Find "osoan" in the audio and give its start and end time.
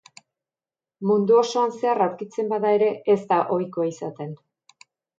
1.43-1.75